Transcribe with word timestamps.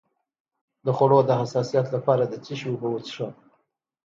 د 0.85 0.87
خوړو 0.95 1.19
د 1.25 1.31
حساسیت 1.41 1.87
لپاره 1.95 2.23
د 2.27 2.33
څه 2.43 2.53
شي 2.59 2.67
اوبه 2.71 2.87
وڅښم؟ 2.91 3.31